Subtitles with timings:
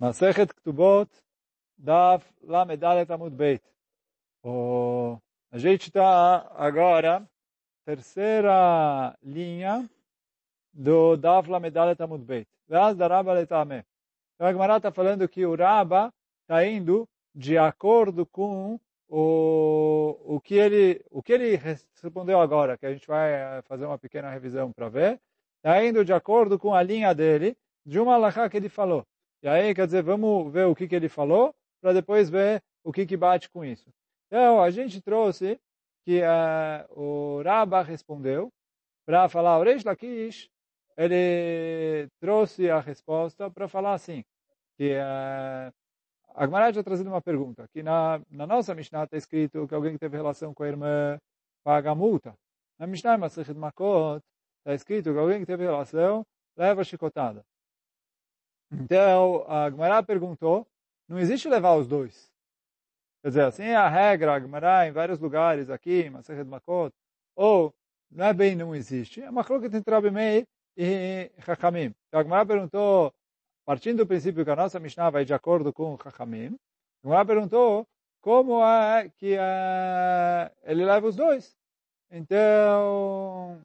[0.00, 1.10] Masechet Ktubot,
[1.76, 3.62] Daf Lamedalet Amud Beit.
[4.44, 7.28] A gente está agora,
[7.84, 9.90] terceira linha
[10.72, 12.48] do Daf Lamedalet Amud Beit.
[12.68, 13.84] Vaz da Rabba Letame.
[14.36, 20.40] Então a Gemara está falando que o Rabba está indo de acordo com o, o,
[20.40, 24.70] que ele, o que ele respondeu agora, que a gente vai fazer uma pequena revisão
[24.72, 25.20] para ver.
[25.56, 29.04] Está indo de acordo com a linha dele, de uma alahá que ele falou.
[29.42, 32.92] E aí, quer dizer, vamos ver o que, que ele falou, para depois ver o
[32.92, 33.88] que, que bate com isso.
[34.26, 35.60] Então, a gente trouxe
[36.04, 38.50] que uh, o Rabba respondeu
[39.06, 40.50] para falar, o Reish Lakish,
[40.96, 44.24] ele trouxe a resposta para falar assim,
[44.76, 45.72] que uh,
[46.34, 49.92] a Gemara já trazido uma pergunta, que na, na nossa Mishnah está escrito que alguém
[49.92, 51.18] que teve relação com a irmã
[51.62, 52.34] paga multa.
[52.78, 54.22] Na Mishnah Masechet Makot
[54.58, 56.24] está escrito que alguém que teve relação
[56.56, 57.44] leva chicotada.
[58.70, 60.66] Então, a Gemara perguntou,
[61.08, 62.30] não existe levar os dois.
[63.22, 66.94] Quer dizer, assim é a regra, a Gemara em vários lugares aqui, Masechet Makot,
[67.34, 67.74] ou
[68.10, 70.46] não é bem não existe, é uma que tem Rabi Meir
[70.76, 71.94] e Chachamim.
[72.08, 73.12] Então, a Gemara perguntou,
[73.64, 76.56] partindo do princípio que a nossa Mishnah vai de acordo com Chachamim,
[77.02, 77.86] a Gemara perguntou
[78.20, 81.56] como é que uh, ele leva os dois.
[82.10, 83.62] Então,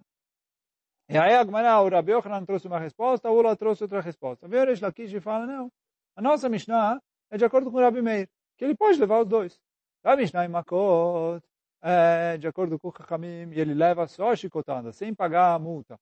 [1.09, 4.48] e aí a o Rabi Yochanan trouxe uma resposta, o Ula trouxe outra resposta.
[4.48, 5.72] Vem o Resh Lakish e fala, não,
[6.16, 9.28] a nossa Mishnah é de acordo com o Rabi Meir, que ele pode levar os
[9.28, 9.59] dois.
[10.04, 11.42] A Mishnah em Makot
[11.81, 15.59] é de acordo com o Chachamim, e ele leva só a chicotada, sem pagar a
[15.59, 16.00] multa.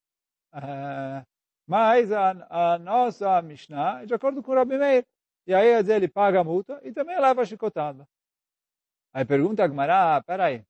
[0.53, 1.25] É,
[1.65, 5.05] mas a, a, nossa Mishnah é de acordo com o Rabi Meir.
[5.47, 8.07] E aí ele paga a multa e também leva a chicotada.
[9.13, 10.63] Aí pergunta a ah, peraí,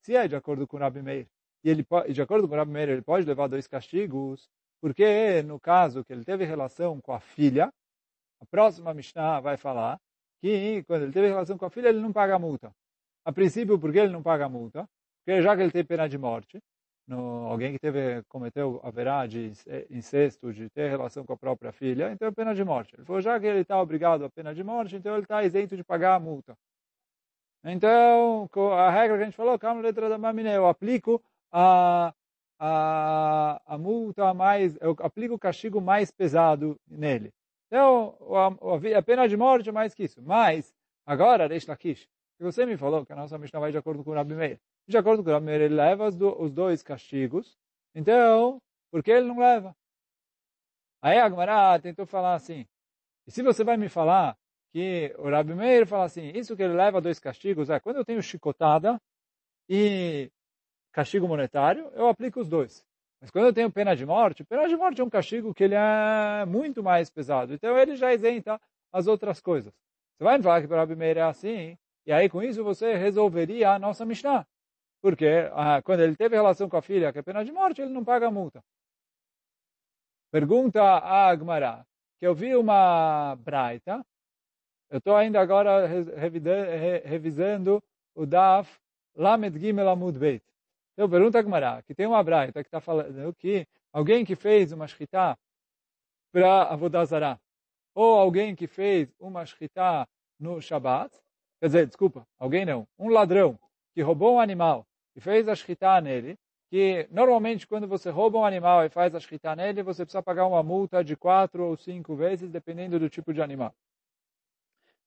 [0.00, 1.28] se é de acordo com o Rabi Meir,
[1.66, 4.48] e ele de acordo com o Rabi Meir, ele pode levar dois castigos,
[4.80, 7.72] porque no caso que ele teve relação com a filha,
[8.40, 9.98] a próxima Mishnah vai falar
[10.40, 12.70] que quando ele teve relação com a filha, ele não paga a multa.
[13.24, 14.88] A princípio, por que ele não paga a multa?
[15.24, 16.62] Porque já que ele tem pena de morte,
[17.04, 19.50] no, alguém que teve, cometeu a verá de
[19.90, 22.94] incesto, de ter relação com a própria filha, então é pena de morte.
[22.94, 25.76] Ele falou, já que ele está obrigado a pena de morte, então ele está isento
[25.76, 26.56] de pagar a multa.
[27.64, 31.20] Então, a regra que a gente falou, calma, letra da mamine, eu aplico
[31.58, 32.12] a,
[32.58, 37.32] a, a multa mais, eu aplico o castigo mais pesado nele.
[37.66, 40.20] Então, a, a pena de morte é mais que isso.
[40.22, 40.74] Mas,
[41.06, 42.06] agora, Reish Lakish,
[42.36, 44.60] que você me falou que a nossa Mishnah vai de acordo com o Rabi Meir.
[44.86, 47.56] De acordo com o Rabi Meir, ele leva os, do, os dois castigos.
[47.94, 49.74] Então, por que ele não leva?
[51.00, 52.66] Aí a Gemara tentou falar assim,
[53.26, 54.36] e se você vai me falar
[54.72, 58.04] que o Rabi Meir fala assim, isso que ele leva dois castigos, é quando eu
[58.04, 59.00] tenho chicotada
[59.68, 60.30] e
[60.96, 62.82] castigo monetário, eu aplico os dois.
[63.20, 65.74] Mas quando eu tenho pena de morte, pena de morte é um castigo que ele
[65.74, 67.52] é muito mais pesado.
[67.52, 68.58] Então ele já isenta
[68.90, 69.74] as outras coisas.
[70.16, 73.72] Você vai falar que para Rabi Meir é assim, e aí com isso você resolveria
[73.72, 74.46] a nossa Mishnah.
[75.02, 77.92] Porque ah, quando ele teve relação com a filha, que é pena de morte, ele
[77.92, 78.64] não paga a multa.
[80.32, 81.84] Pergunta a Agmará,
[82.18, 84.02] que eu vi uma braita,
[84.88, 85.86] eu estou ainda agora
[87.04, 87.82] revisando
[88.14, 88.78] o Daf
[89.14, 90.55] Lamed Gimel Amud Beit.
[90.96, 94.72] Então, pergunta a Gemara, que tem uma braita que está falando que alguém que fez
[94.72, 95.38] uma shkita
[96.32, 97.38] para Avodazara,
[97.94, 100.08] ou alguém que fez uma shkita
[100.40, 101.14] no Shabbat,
[101.60, 103.58] quer dizer, desculpa, alguém não, um ladrão
[103.94, 106.38] que roubou um animal e fez a shkita nele,
[106.70, 110.46] que normalmente quando você rouba um animal e faz a shkita nele, você precisa pagar
[110.46, 113.74] uma multa de quatro ou cinco vezes, dependendo do tipo de animal.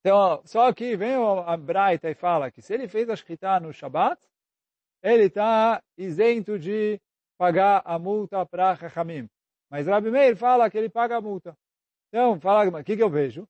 [0.01, 3.73] Então, só que vem a Braita e fala que se ele fez a shkita no
[3.73, 4.21] Shabbat,
[5.01, 6.99] ele está isento de
[7.37, 9.27] pagar a multa para Chachamim.
[9.69, 11.53] Mas Rabi Meir fala que ele paga a multa.
[12.09, 13.47] Então, fala, o que, que eu vejo?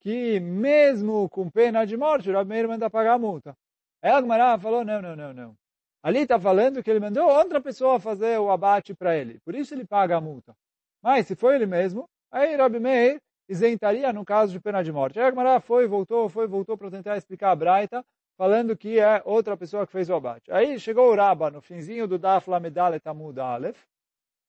[0.00, 3.54] Que mesmo com pena de morte, Rabi Meir manda pagar a multa.
[4.02, 5.54] Aí a Gemara falou, não, não, não, não.
[6.02, 9.38] Ali está falando que ele mandou outra pessoa fazer o abate para ele.
[9.44, 10.54] Por isso ele paga a multa.
[11.02, 15.18] Mas se foi ele mesmo, aí Rabi Meir isentaria no caso de pena de morte.
[15.18, 18.04] Aí a Gemara foi, voltou, foi, voltou para tentar explicar a Braita
[18.40, 20.50] falando que é outra pessoa que fez o abate.
[20.50, 23.76] Aí chegou o Rabba no finzinho do Daf Lamedalet Amud Aleph,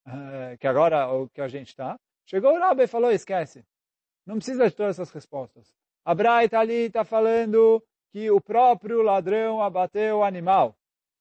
[0.06, 2.00] eh, que agora é o que a gente está.
[2.24, 3.62] Chegou o Rabba e falou, esquece,
[4.24, 5.76] não precisa de todas essas respostas.
[6.06, 10.74] A Braita ali está falando que o próprio ladrão abateu o animal.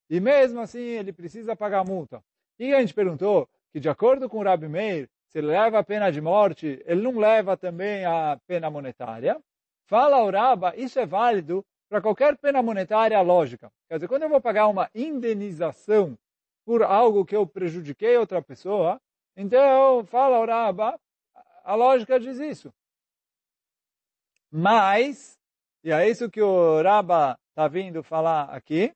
[0.09, 2.23] E mesmo assim ele precisa pagar multa.
[2.57, 5.83] E a gente perguntou que de acordo com o Rabi Meir, se ele leva a
[5.83, 9.37] pena de morte, ele não leva também a pena monetária.
[9.87, 13.69] Fala o Rabba, isso é válido para qualquer pena monetária lógica.
[13.89, 16.17] Quer dizer, quando eu vou pagar uma indenização
[16.63, 18.97] por algo que eu prejudiquei outra pessoa,
[19.35, 20.97] então, fala o Rabba,
[21.65, 22.73] a lógica diz isso.
[24.49, 25.37] Mas,
[25.83, 28.93] e é isso que o Raba está vindo falar aqui,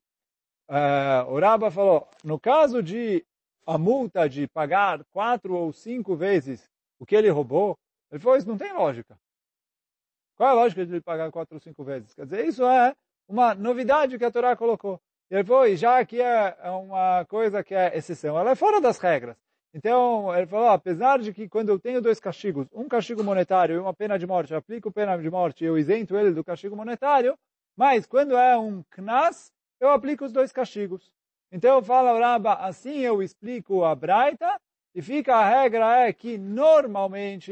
[0.70, 3.26] uh, o Raba falou, no caso de
[3.68, 7.78] a multa de pagar quatro ou cinco vezes o que ele roubou,
[8.10, 9.20] ele falou, isso não tem lógica.
[10.36, 12.14] Qual é a lógica de ele pagar quatro ou cinco vezes?
[12.14, 12.94] Quer dizer, isso é
[13.28, 15.00] uma novidade que a Torá colocou.
[15.30, 18.80] Ele falou, e já que é, é uma coisa que é exceção, ela é fora
[18.80, 19.38] das regras.
[19.74, 23.80] Então, ele falou, apesar de que quando eu tenho dois castigos, um castigo monetário e
[23.80, 26.76] uma pena de morte, eu aplico pena de morte e eu isento ele do castigo
[26.76, 27.38] monetário,
[27.76, 31.12] mas quando é um knas, eu aplico os dois castigos.
[31.52, 34.60] Então, fala o Rabba, assim eu explico a Braita,
[34.94, 37.52] e fica a regra é que normalmente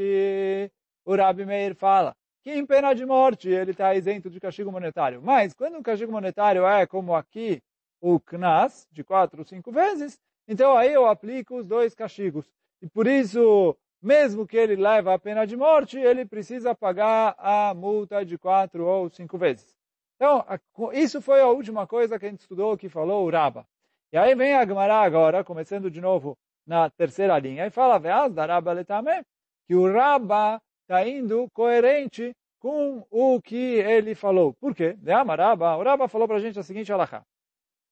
[1.06, 5.22] o Rabi Meir fala que em pena de morte ele está isento de castigo monetário.
[5.22, 7.64] Mas quando o castigo monetário é como aqui
[8.02, 12.46] o Knas, de quatro ou cinco vezes, então aí eu aplico os dois castigos.
[12.82, 17.74] E por isso, mesmo que ele leva a pena de morte, ele precisa pagar a
[17.74, 19.74] multa de quatro ou cinco vezes.
[20.18, 20.46] Então,
[20.92, 23.66] isso foi a última coisa que a gente estudou, que falou o Raba.
[24.12, 26.38] E aí vem a Gemara agora, começando de novo
[26.68, 29.24] na terceira linha, e fala, Veaz da Raba letame,
[29.66, 34.54] que o Raba está indo coerente com o que ele falou.
[34.54, 34.98] Por quê?
[35.06, 37.26] Raba, o Raba falou para a gente a seguinte alahá.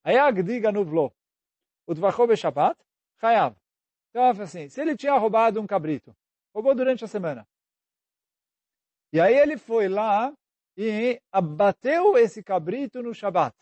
[0.03, 1.11] Ayag diga no vlo,
[1.85, 2.77] o tvachou Shabbat,
[3.19, 3.55] chayav.
[4.09, 6.15] Então, assim, se ele tinha roubado um cabrito,
[6.53, 7.47] roubou durante a semana,
[9.13, 10.33] e aí ele foi lá
[10.77, 13.55] e abateu esse cabrito no Shabat.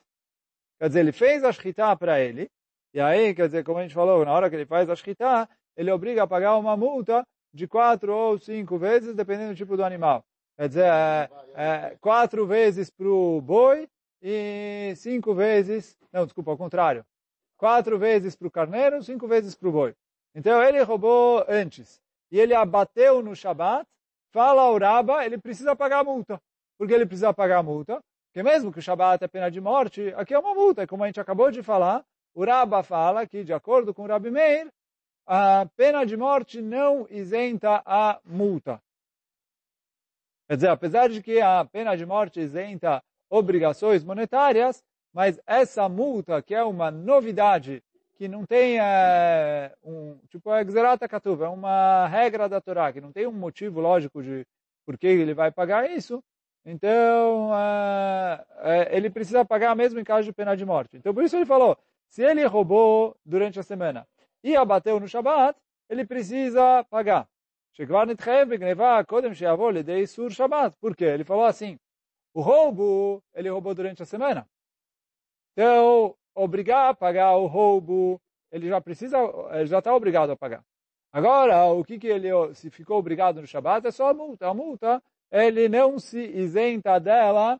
[0.79, 2.49] Quer dizer, ele fez a shkita para ele,
[2.93, 5.49] e aí, quer dizer, como a gente falou, na hora que ele faz a shkita,
[5.75, 9.83] ele obriga a pagar uma multa de quatro ou cinco vezes, dependendo do tipo do
[9.83, 10.23] animal.
[10.57, 13.87] Quer dizer, é, é, quatro vezes para o boi
[14.21, 17.05] e cinco vezes, não, desculpa, ao contrário,
[17.57, 19.95] quatro vezes para o carneiro, cinco vezes para o boi.
[20.35, 22.01] Então ele roubou antes
[22.31, 23.87] e ele abateu no Shabat,
[24.31, 26.41] fala ao Raba, ele precisa pagar a multa.
[26.77, 30.13] Porque ele precisa pagar a multa, porque mesmo que o Shabat é pena de morte,
[30.15, 33.43] aqui é uma multa, e como a gente acabou de falar, o Raba fala que,
[33.43, 34.69] de acordo com o Rabi Meir,
[35.31, 38.81] a pena de morte não isenta a multa.
[40.47, 44.83] Quer dizer, apesar de que a pena de morte isenta obrigações monetárias,
[45.13, 47.83] mas essa multa, que é uma novidade,
[48.15, 52.99] que não tem é, um, tipo, é Xerata Katuv, é uma regra da Torá, que
[52.99, 54.47] não tem um motivo lógico de
[54.83, 56.23] por que ele vai pagar isso,
[56.65, 60.97] então é, é, ele precisa pagar mesmo em caso de pena de morte.
[60.97, 61.77] Então por isso ele falou,
[62.07, 64.07] se ele roubou durante a semana
[64.43, 65.57] e abateu no Shabat,
[65.89, 67.27] ele precisa pagar.
[70.79, 71.05] Por quê?
[71.05, 71.79] Ele falou assim,
[72.33, 74.45] o roubo, ele roubou durante a semana.
[75.53, 78.19] Então, obrigar a pagar o roubo,
[78.51, 79.17] ele já precisa,
[79.53, 80.63] ele já está obrigado a pagar.
[81.11, 84.47] Agora, o que que ele se ficou obrigado no Shabat é só a multa.
[84.47, 85.01] A multa,
[85.31, 87.59] ele não se isenta dela,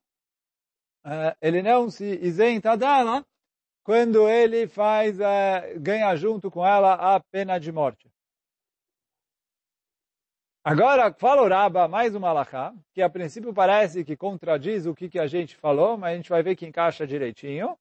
[1.42, 3.26] ele não se isenta dela
[3.90, 8.08] quando ele faz, eh, ganha junto com ela a pena de morte.
[10.64, 15.10] Agora, fala o Raba, mais uma alahá, que a princípio parece que contradiz o que,
[15.10, 17.76] que a gente falou, mas a gente vai ver que encaixa direitinho.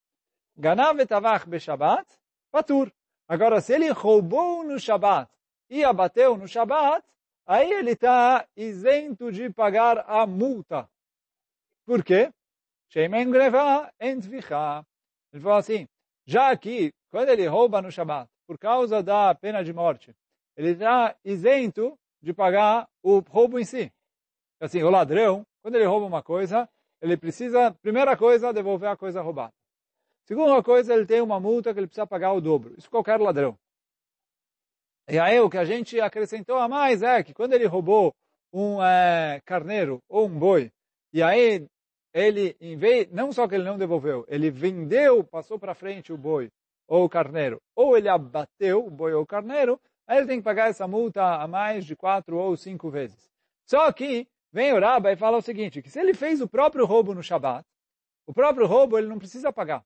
[0.57, 2.11] Ganav etavach beshabat,
[2.51, 2.91] patur.
[3.29, 5.31] Agora, se ele roubou no Shabat
[5.69, 7.05] e abateu no Shabat,
[7.45, 10.89] aí ele está isento de pagar a multa.
[11.85, 12.33] Por quê?
[14.01, 14.87] Entvicha.
[15.31, 15.87] Ele falou assim,
[16.29, 20.15] já que, quando ele rouba no Shabat, por causa da pena de morte,
[20.55, 23.91] ele está isento de pagar o roubo em si.
[24.61, 26.69] Assim, o ladrão, quando ele rouba uma coisa,
[27.01, 29.55] ele precisa, primeira coisa, devolver a coisa roubada.
[30.27, 32.75] Segunda coisa, ele tem uma multa que ele precisa pagar o dobro.
[32.77, 33.59] Isso qualquer ladrão.
[35.09, 38.15] E aí o que a gente acrescentou a mais é que quando ele roubou
[38.53, 40.71] um é, carneiro ou um boi,
[41.11, 41.67] e aí
[42.19, 46.19] ele, em vez, não só que ele não devolveu, ele vendeu, passou para frente o
[46.19, 46.51] boi
[46.87, 50.45] ou o carneiro, ou ele abateu o boi ou o carneiro, Aí ele tem que
[50.45, 53.31] pagar essa multa a mais de quatro ou cinco vezes.
[53.67, 56.87] Só que vem o Rabba e fala o seguinte, que se ele fez o próprio
[56.87, 57.63] roubo no Shabat,
[58.27, 59.85] o próprio roubo ele não precisa pagar.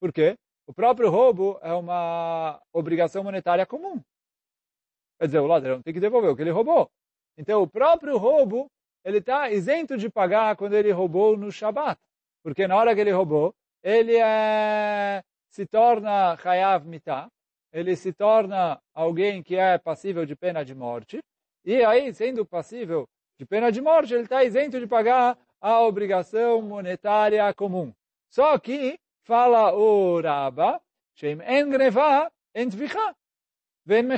[0.00, 0.38] Por quê?
[0.64, 4.00] O próprio roubo é uma obrigação monetária comum.
[5.18, 6.88] Quer dizer, o ladrão tem que devolver o que ele roubou.
[7.36, 8.70] Então, o próprio roubo,
[9.04, 12.00] ele está isento de pagar quando ele roubou no Shabat.
[12.42, 17.28] Porque na hora que ele roubou, ele é, se torna Hayav Mitah,
[17.72, 21.20] ele se torna alguém que é passível de pena de morte,
[21.64, 26.60] e aí, sendo passível de pena de morte, ele está isento de pagar a obrigação
[26.60, 27.92] monetária comum.
[28.28, 30.80] Só que, fala o Rabba,
[31.14, 31.38] Shem
[32.54, 33.14] entvicha,
[33.86, 34.08] ven.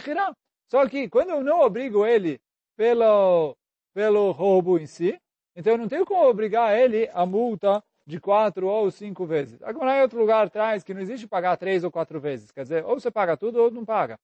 [0.71, 2.41] Só que, quando eu não obrigo ele
[2.77, 3.55] pelo,
[3.95, 5.19] pelo roubo em si,
[5.57, 9.63] Então eu não tenho como obrigar ele a multa de quatro ou cinco vezes.
[9.63, 12.51] Agora, em outro lugar traz que não existe pagar três ou quatro vezes.
[12.51, 14.19] Quer dizer, ou você paga tudo ou não paga.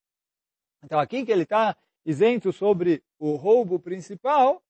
[0.85, 4.61] Então, aqui que ele está isento sobre o roubo principal,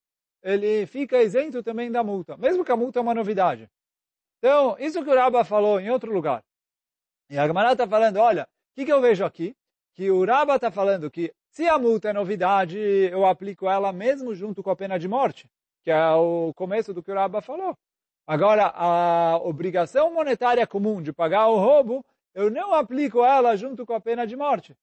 [0.42, 3.71] ele fica isento também da multa, mesmo que a multa é uma novidade.
[4.38, 6.45] Então, isso que o Rabba falou em outro lugar.
[7.28, 9.57] E a Gemara está falando, olha, o que, que eu vejo aqui?
[9.95, 14.35] Que o Rabba está falando que se a multa é novidade, eu aplico ela mesmo
[14.35, 15.50] junto com a pena de morte,
[15.83, 17.76] que é o começo do que o Rabba falou.
[18.26, 22.04] Agora, a obrigação monetária comum de pagar o roubo,
[22.35, 24.76] eu não aplico ela junto com a pena de morte.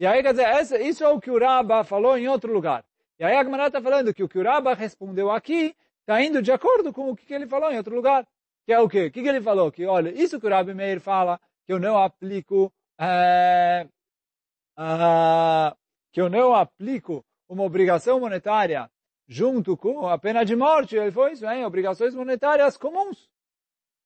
[0.00, 2.84] E aí, quer dizer, isso é o que o Rabba falou em outro lugar.
[3.18, 6.42] E aí a Gemara está falando que o que o Rabba respondeu aqui está indo
[6.42, 8.26] de acordo com o que ele falou em outro lugar.
[8.64, 9.06] Que é o quê?
[9.06, 9.70] O que ele falou?
[9.70, 13.86] Que, olha, isso que o Rabbi Meir fala, que eu não aplico, é,
[16.14, 18.88] que eu não aplico uma obrigação monetária
[19.26, 21.64] junto com a pena de morte, ele foi isso, hein?
[21.64, 23.28] Obrigações monetárias comuns.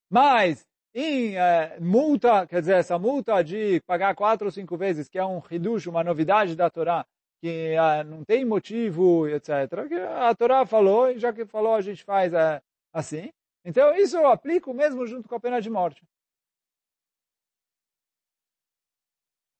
[0.09, 5.19] Mas, em é, multa, quer dizer, essa multa de pagar quatro ou cinco vezes, que
[5.19, 7.05] é um reducho, uma novidade da Torá,
[7.41, 9.87] que ah, não tem motivo, etc.
[9.87, 12.59] Que a Torá falou, e já que falou, a gente faz é,
[12.91, 13.31] assim.
[13.63, 16.03] Então, isso eu aplico mesmo junto com a pena de morte.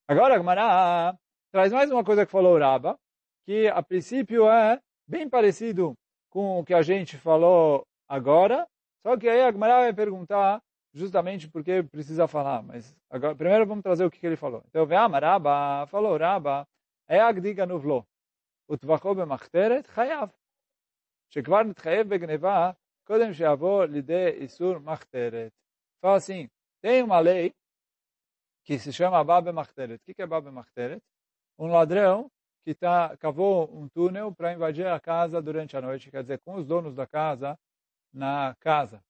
[0.08, 1.16] Agora, Gmará
[1.52, 2.98] traz mais uma coisa que falou Rabba
[3.44, 5.94] que a princípio é bem parecido
[6.30, 8.66] com o que a gente falou agora,
[9.02, 13.82] só que aí a Gemara vai perguntar justamente porque precisa falar, mas agora, primeiro vamos
[13.82, 14.62] trazer o que, que ele falou.
[14.68, 16.66] Então, Veama Raba, falou Raba,
[17.08, 18.06] é Agdiga Nuvlo,
[18.68, 20.30] Utvacho Bemachteret Chayav,
[21.32, 22.08] Shekvar Nitchayev
[23.04, 23.84] Kodem Sheavo
[24.40, 25.52] Isur Machteret.
[26.00, 26.48] Fala assim,
[26.80, 27.52] tem uma lei
[28.64, 30.00] que se chama Baba Machteret.
[30.00, 31.02] O que, é Baba Machteret?
[31.60, 32.28] Um ladrão
[32.64, 36.56] que tá, cavou um túnel para invadir a casa durante a noite, quer dizer, com
[36.56, 37.56] os donos da casa
[38.12, 39.00] na casa.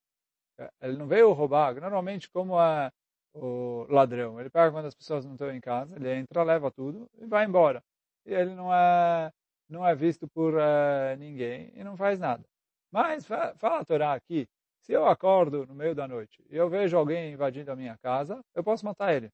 [0.83, 1.75] Ele não veio roubar.
[1.81, 2.91] Normalmente, como é
[3.35, 4.39] o ladrão?
[4.41, 7.47] Ele pega quando as pessoas não estão em casa, ele entra, leva tudo e vai
[7.47, 7.83] embora
[8.27, 9.33] e ele não é,
[9.69, 12.45] não é visto por uh, ninguém e não faz nada.
[12.91, 14.49] Mas fala a Torá aqui,
[14.81, 18.41] se eu acordo no meio da noite e eu vejo alguém invadindo a minha casa,
[18.55, 19.31] eu posso matar ele.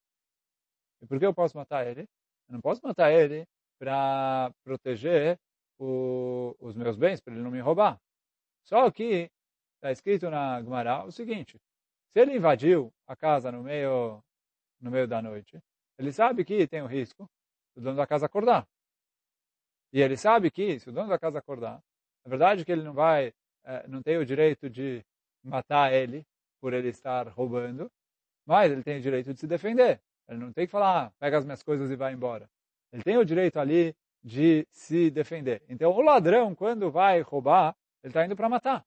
[1.03, 2.07] E por que eu posso matar ele?
[2.49, 3.47] Eu não posso matar ele
[3.79, 5.39] para proteger
[5.79, 8.01] o, os meus bens, para ele não me roubar.
[8.65, 9.31] Só que
[9.77, 11.59] está escrito na Gemara o seguinte,
[12.13, 14.23] se ele invadiu a casa no meio,
[14.81, 15.61] no meio da noite,
[15.99, 17.29] ele sabe que tem o risco
[17.75, 18.67] do dono da casa acordar.
[19.93, 21.83] E ele sabe que, se o dono da casa acordar,
[22.25, 23.33] é verdade que ele não vai,
[23.65, 25.05] é, não tem o direito de
[25.43, 26.27] matar ele
[26.61, 27.91] por ele estar roubando,
[28.45, 30.01] mas ele tem o direito de se defender.
[30.29, 32.49] Ele não tem que falar, ah, pega as minhas coisas e vai embora.
[32.93, 35.63] Ele tem o direito ali de se defender.
[35.69, 38.85] Então, o ladrão, quando vai roubar, ele está indo para matar.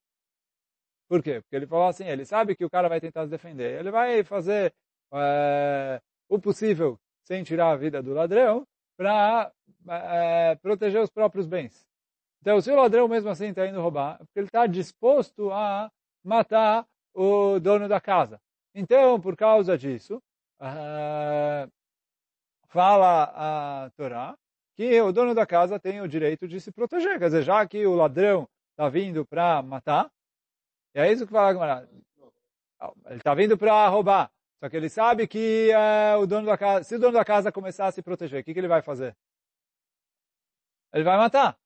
[1.07, 1.41] Por quê?
[1.41, 3.79] Porque ele falou assim, ele sabe que o cara vai tentar se defender.
[3.79, 4.73] Ele vai fazer
[5.13, 8.65] é, o possível sem tirar a vida do ladrão,
[8.97, 9.51] para
[9.87, 11.87] é, proteger os próprios bens.
[12.41, 15.91] Então, se o ladrão mesmo assim está indo roubar, é porque ele está disposto a
[16.23, 18.41] matar o dono da casa.
[18.73, 20.21] Então, por causa disso,
[20.61, 21.71] uh,
[22.67, 24.37] fala a Torá
[24.75, 27.19] que o dono da casa tem o direito de se proteger.
[27.19, 30.09] Quer dizer, já que o ladrão está vindo para matar,
[30.93, 31.89] é isso que fala a Gemara.
[33.07, 34.31] Ele está vindo para roubar.
[34.59, 37.51] Só que ele sabe que uh, o dono da casa, se o dono da casa
[37.51, 39.15] começar a se proteger, o que, que ele vai fazer?
[40.93, 41.57] Ele vai matar.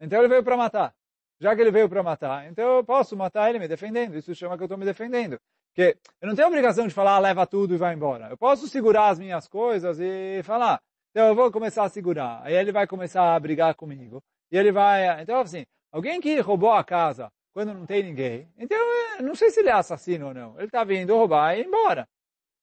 [0.00, 0.94] Então ele veio para matar.
[1.40, 4.16] Já que ele veio para matar, então eu posso matar ele me defendendo.
[4.16, 5.38] Isso chama que eu estou me defendendo.
[5.76, 8.30] Porque eu não tenho obrigação de falar, leva tudo e vai embora.
[8.30, 10.80] Eu posso segurar as minhas coisas e falar.
[11.10, 12.40] Então eu vou começar a segurar.
[12.42, 14.22] Aí ele vai começar a brigar comigo.
[14.50, 15.20] E ele vai...
[15.20, 18.78] Então assim, alguém que roubou a casa quando não tem ninguém, então
[19.22, 20.56] não sei se ele é assassino ou não.
[20.56, 22.08] Ele está vindo roubar e ir embora.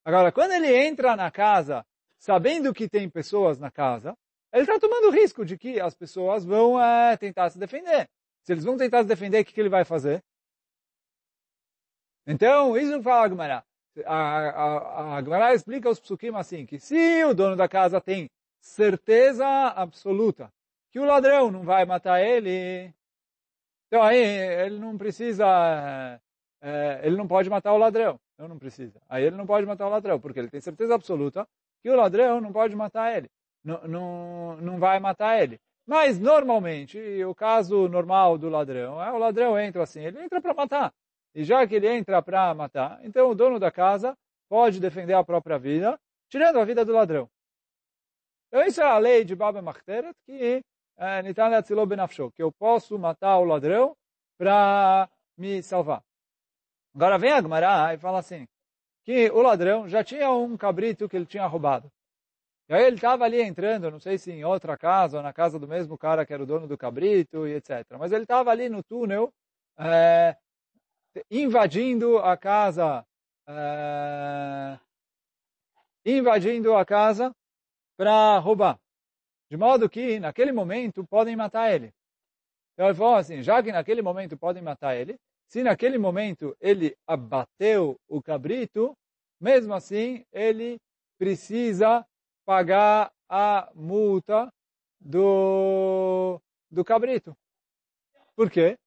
[0.03, 1.86] Agora, quando ele entra na casa,
[2.17, 4.17] sabendo que tem pessoas na casa,
[4.51, 8.10] ele está tomando risco de que as pessoas vão é, tentar se defender.
[8.41, 10.24] Se eles vão tentar se defender, o que, que ele vai fazer?
[12.25, 13.63] Então, isso fala a Gemara.
[14.06, 19.46] A, a, a explica os psukim assim, que se o dono da casa tem certeza
[19.46, 20.51] absoluta
[20.92, 22.94] que o ladrão não vai matar ele,
[23.88, 26.20] então aí ele não precisa,
[26.62, 28.20] é, ele não pode matar o ladrão.
[28.34, 29.00] Então não precisa.
[29.08, 31.48] Aí ele não pode matar o ladrão, porque ele tem certeza absoluta
[31.82, 33.30] que o ladrão não pode matar ele.
[33.63, 35.60] Não, não, não vai matar ele.
[35.86, 40.53] Mas normalmente, o caso normal do ladrão é o ladrão entra assim, ele entra para
[40.53, 40.94] matar.
[41.36, 44.16] E já que ele entra para matar, então o dono da casa
[44.48, 46.00] pode defender a própria vida,
[46.30, 47.30] tirando a vida do ladrão.
[48.48, 50.63] Então isso é a lei de Baba Machteret, que
[50.98, 51.24] é
[52.36, 53.96] que eu posso matar o ladrão
[54.38, 56.04] para me salvar.
[56.94, 58.48] Agora vem a e fala assim,
[59.04, 61.92] que o ladrão já tinha um cabrito que ele tinha roubado.
[62.70, 65.60] E aí ele estava ali entrando, não sei se em outra casa ou na casa
[65.60, 67.86] do mesmo cara que era o dono do cabrito e etc.
[68.00, 69.34] Mas ele estava ali no túnel,
[69.78, 70.38] é,
[71.29, 73.05] invadindo a casa,
[73.48, 74.79] é,
[76.05, 77.34] invadindo a casa
[77.98, 78.79] para roubar.
[79.50, 81.93] De modo que, naquele momento, podem matar ele.
[82.74, 86.98] Então ele falou assim, já que naquele momento podem matar ele, se naquele momento ele
[87.05, 88.98] abateu o cabrito,
[89.39, 90.79] mesmo assim, ele
[91.20, 92.05] precisa
[92.46, 94.51] pagar a multa
[95.00, 96.41] do,
[96.72, 97.36] do cabrito.
[98.36, 98.77] Por quê?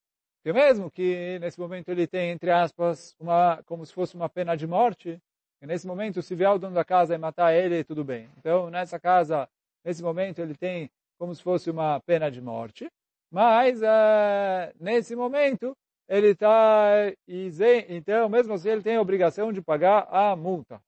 [0.47, 4.57] Porque mesmo que nesse momento ele tem, entre aspas, uma, como se fosse uma pena
[4.57, 5.21] de morte,
[5.61, 8.31] e nesse momento se vier o dono da casa e matar ele, tudo bem.
[8.39, 9.49] Então, nessa casa,
[9.85, 10.89] nesse momento ele tem
[11.19, 12.89] como se fosse uma pena de morte,
[13.29, 15.77] mas uh, nesse momento
[16.09, 20.81] ele está isento, então mesmo assim ele tem a obrigação de pagar a multa.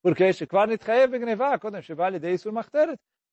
[0.00, 0.22] Porque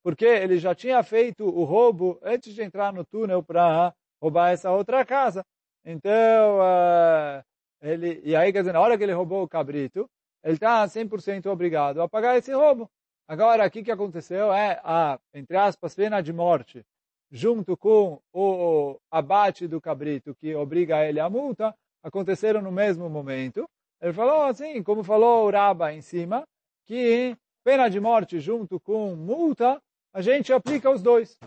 [0.01, 4.71] porque ele já tinha feito o roubo antes de entrar no túnel para roubar essa
[4.71, 5.45] outra casa.
[5.85, 7.43] Então, uh,
[7.81, 10.09] ele, e aí, quer dizer, na hora que ele roubou o cabrito,
[10.43, 12.89] ele está 100% obrigado a pagar esse roubo.
[13.27, 16.83] Agora, o que, aconteceu é a, entre aspas, pena de morte,
[17.31, 23.69] junto com o abate do cabrito, que obriga ele a multa, aconteceram no mesmo momento.
[24.01, 26.43] Ele falou assim, como falou o Raba em cima,
[26.85, 29.79] que pena de morte junto com multa,
[30.11, 31.37] a gente aplica os dois.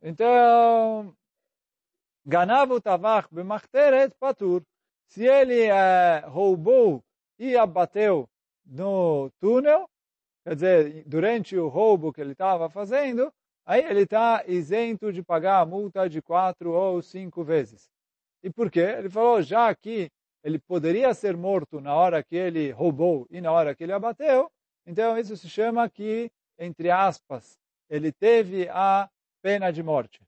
[0.00, 1.12] Então,
[2.26, 4.62] ganavo tavach b'machteret patur.
[5.08, 7.02] Se ele é, roubou
[7.38, 8.28] e abateu
[8.64, 9.88] no túnel,
[10.44, 13.32] quer dizer, durante o roubo que ele estava fazendo,
[13.66, 17.88] aí ele está isento de pagar a multa de quatro ou cinco vezes.
[18.42, 18.80] E por quê?
[18.98, 20.10] Ele falou, já que
[20.42, 24.50] ele poderia ser morto na hora que ele roubou e na hora que ele abateu,
[24.86, 27.58] então, isso se chama que, entre aspas,
[27.88, 29.08] ele teve a
[29.42, 30.20] pena de morte.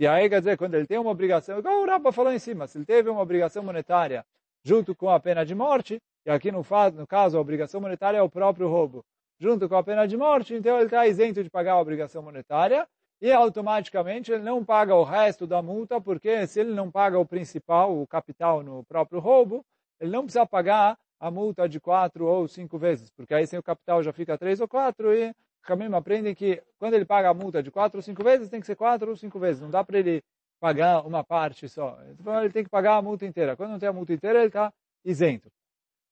[0.00, 2.66] E aí, quer dizer, quando ele tem uma obrigação, igual o Rabba falou em cima,
[2.66, 4.24] se ele teve uma obrigação monetária
[4.64, 8.22] junto com a pena de morte, e aqui no, no caso a obrigação monetária é
[8.22, 9.04] o próprio roubo,
[9.38, 12.88] junto com a pena de morte, então ele está isento de pagar a obrigação monetária,
[13.20, 17.26] e automaticamente ele não paga o resto da multa, porque se ele não paga o
[17.26, 19.62] principal, o capital no próprio roubo,
[20.00, 23.62] ele não precisa pagar a multa de quatro ou cinco vezes, porque aí sem o
[23.62, 25.30] capital já fica três ou quatro, e
[25.62, 28.66] Kamim aprendem que quando ele paga a multa de quatro ou cinco vezes, tem que
[28.66, 30.22] ser quatro ou cinco vezes, não dá para ele
[30.60, 31.98] pagar uma parte só.
[32.10, 33.56] Então ele tem que pagar a multa inteira.
[33.56, 34.72] Quando não tem a multa inteira, ele está
[35.04, 35.50] isento.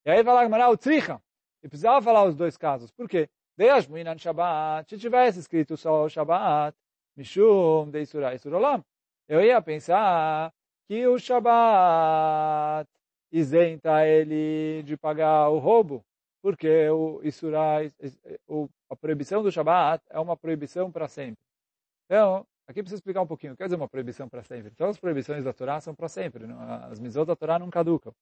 [0.05, 1.21] E aí vai lá Gamara, o Tzricha.
[1.63, 2.89] E precisava falar os dois casos.
[2.91, 3.29] Por quê?
[3.57, 6.75] Deashmuinan Shabbat, se tivesse escrito só o Shabbat,
[7.15, 8.81] Mishum de Isura Isurolam,
[9.27, 10.53] eu ia pensar
[10.87, 12.89] que o Shabbat
[13.31, 16.03] isenta ele de pagar o roubo,
[16.41, 17.59] porque o Isura,
[18.89, 21.43] a proibição do Shabat é uma proibição para sempre.
[22.05, 23.55] Então, aqui precisa explicar um pouquinho.
[23.55, 24.71] Quer dizer uma proibição para sempre?
[24.71, 26.45] Todas as proibições da Torá são para sempre.
[26.89, 28.13] As mitzvot da Torá não caducam.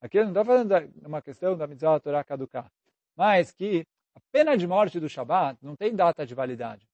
[0.00, 2.72] Aqui não está falando de uma questão da mitzvah da Torá caducar,
[3.14, 6.88] mas que a pena de morte do Shabat não tem data de validade.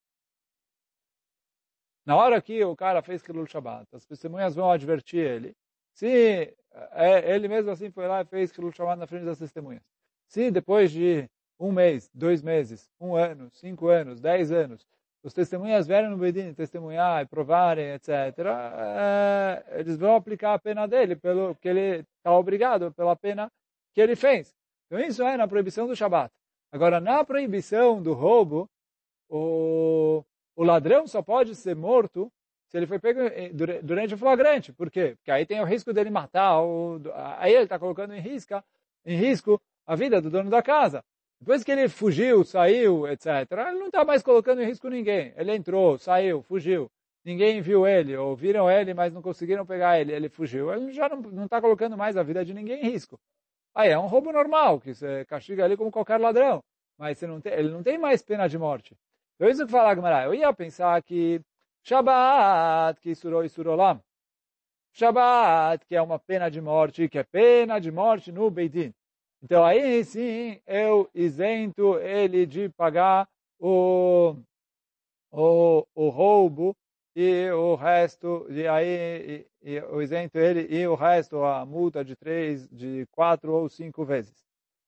[2.05, 5.57] Na hora que o cara fez Kilul Shabat, as testemunhas vão advertir ele
[5.97, 6.55] se
[6.93, 9.83] é, ele mesmo assim foi lá e fez Hilul Shabbat na frente das testemunhas.
[10.27, 14.87] Se depois de um mês, dois meses, um ano, cinco anos, dez anos,
[15.23, 20.87] os testemunhas vierem no Bedin testemunhar e provarem, etc., é, eles vão aplicar a pena
[20.87, 23.51] dele, pelo que ele está obrigado, pela pena
[23.93, 24.55] que ele fez.
[24.87, 26.33] Então isso é na proibição do Shabat.
[26.71, 28.69] Agora, na proibição do roubo,
[29.29, 30.23] o,
[30.55, 32.31] o ladrão só pode ser morto
[32.69, 33.21] se ele foi pego
[33.83, 34.73] durante o flagrante.
[34.73, 35.15] Por quê?
[35.17, 37.01] Porque aí tem o risco dele matar, ou,
[37.39, 38.63] aí ele está colocando em risco,
[39.05, 41.03] em risco a vida do dono da casa.
[41.41, 43.27] Depois que ele fugiu, saiu, etc.,
[43.69, 45.33] ele não está mais colocando em risco ninguém.
[45.37, 46.91] Ele entrou, saiu, fugiu.
[47.25, 50.13] Ninguém viu ele, ou viram ele, mas não conseguiram pegar ele.
[50.13, 50.73] Ele fugiu.
[50.73, 53.19] Ele já não está colocando mais a vida de ninguém em risco.
[53.75, 56.63] Aí é um roubo normal, que você castiga ele como qualquer ladrão.
[56.99, 58.97] Mas não tem, ele não tem mais pena de morte.
[59.35, 60.25] Então isso que fala Gamara.
[60.25, 61.41] Eu ia pensar que
[61.83, 64.01] Shabbat, que isurou isurolam.
[64.93, 68.95] Shabbat, que é uma pena de morte, que é pena de morte no Beidin.
[69.43, 74.37] Então aí sim eu isento ele de pagar o,
[75.31, 76.77] o, o roubo
[77.15, 82.05] e o resto, e aí e, e, eu isento ele e o resto, a multa
[82.05, 84.45] de três, de quatro ou cinco vezes.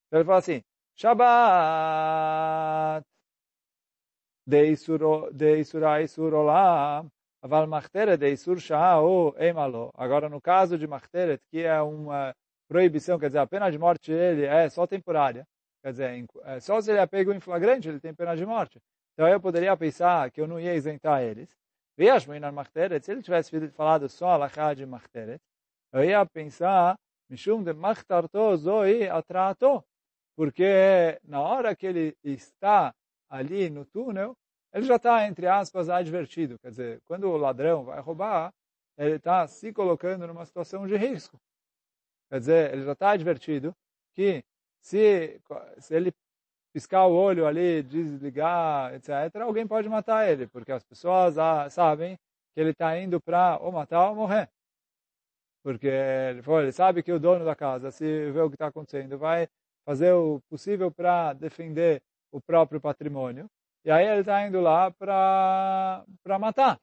[0.06, 0.62] Então ele fala assim,
[0.94, 3.04] Shabbat,
[4.46, 8.58] de Isura Isurolam, Aval machteret de isur.
[9.94, 12.34] Agora, no caso de machteret, que é uma
[12.68, 15.46] proibição, quer dizer, a pena de morte ele é só temporária.
[15.82, 18.78] Quer dizer, é só se ele é pego em flagrante, ele tem pena de morte.
[19.14, 21.48] Então eu poderia pensar que eu não ia isentar eles.
[21.96, 25.40] Se ele tivesse falado só a de machteret,
[25.92, 26.96] eu ia pensar,
[27.28, 29.84] Mishum de machtarto zoi atrato,
[30.36, 32.94] porque na hora que ele está
[33.28, 34.36] ali no túnel,
[34.72, 36.58] ele já está, entre aspas, advertido.
[36.58, 38.52] Quer dizer, quando o ladrão vai roubar,
[38.96, 41.38] ele está se colocando numa situação de risco.
[42.30, 43.74] Quer dizer, ele já está advertido
[44.14, 44.44] que
[44.80, 45.40] se,
[45.78, 46.12] se ele
[46.72, 52.16] piscar o olho ali, desligar, etc., alguém pode matar ele, porque as pessoas ah, sabem
[52.54, 54.48] que ele está indo para ou matar ou morrer.
[55.62, 59.18] Porque ele, ele sabe que o dono da casa, se vê o que está acontecendo,
[59.18, 59.48] vai
[59.84, 63.50] fazer o possível para defender o próprio patrimônio.
[63.84, 66.04] E aí ele está indo lá para
[66.38, 66.78] matar.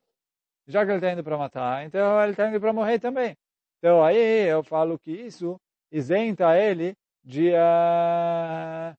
[0.68, 3.38] Já que ele está indo para matar, então ele está indo para morrer também.
[3.86, 8.98] Então aí eu falo que isso isenta ele de, uh,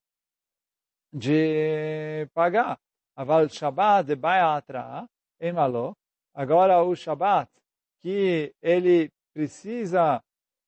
[1.12, 2.79] de pagar.
[3.16, 5.05] Aval Shabbat de Bayatra,
[5.40, 5.92] em Malo.
[6.33, 7.51] Agora o Shabbat,
[7.99, 10.22] que ele precisa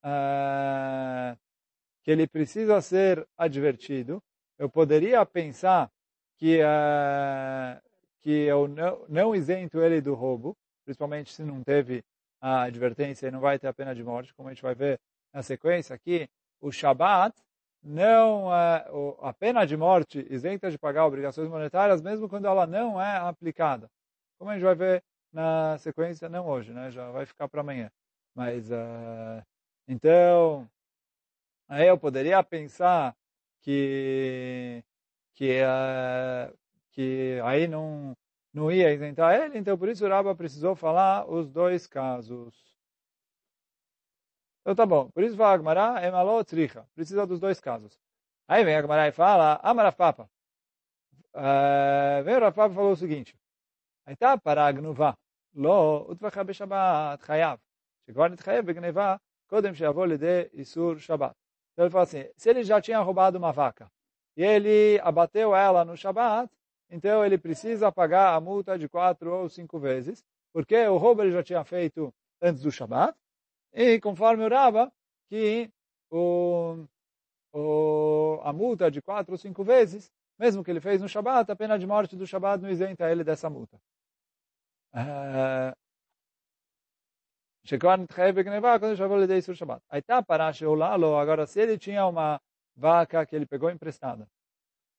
[0.05, 1.39] uh,
[2.03, 4.21] que ele precisa ser advertido,
[4.59, 5.93] eu poderia pensar
[6.37, 7.81] que, uh,
[8.21, 12.03] que eu não, não isento ele do roubo, principalmente se não teve
[12.41, 15.01] a advertência e não vai ter a pena de morte, como a gente vai ver
[15.33, 16.29] na sequência aqui,
[16.61, 17.35] o Shabat
[17.83, 23.01] não uh, a pena de morte isenta de pagar obrigações monetárias, mesmo quando ela não
[23.01, 23.89] é aplicada.
[24.39, 26.91] Como a gente vai ver na sequência, não hoje, né?
[26.91, 27.91] já vai ficar para amanhã.
[28.35, 29.45] Mas, uh,
[29.87, 30.69] então,
[31.69, 33.15] aí eu poderia pensar
[33.63, 34.83] que
[35.39, 36.53] que, uh,
[36.91, 38.17] que aí não,
[38.58, 42.54] não ia isentar ele, então por isso o Rabba precisou falar os dois casos.
[44.62, 48.00] Então tá bom, por isso fala Agmará, Emaló Tzricha, precisa dos dois casos.
[48.48, 50.30] Aí vem Agmará e fala, Amaraf Papa.
[51.36, 53.36] Uh, vem o Rav falou o seguinte,
[54.06, 55.12] הייתה פרה גנובה,
[55.56, 57.60] לא הוטבחה בשבת, חייב.
[58.08, 59.16] שכבר נתחייב בגניבה
[59.48, 61.36] קודם שיבוא לידי איסור שבת.
[61.74, 63.92] Então ele fala assim, se ele já tinha roubado uma vaca,
[64.38, 66.50] e ele abateu ela no Shabat,
[66.91, 71.33] então ele precisa pagar a multa de quatro ou cinco vezes, porque o roubo ele
[71.33, 73.17] já tinha feito antes do Shabat,
[73.73, 74.91] e conforme o Rava,
[75.29, 75.71] que
[76.11, 76.85] o,
[77.53, 81.57] o, a multa de quatro ou cinco vezes, mesmo que ele fez no Shabat, a
[81.57, 83.79] pena de morte do Shabat não isenta ele dessa multa.
[84.91, 85.77] Tá,
[91.19, 92.41] agora, se ele tinha uma
[92.75, 94.27] vaca que ele pegou emprestada,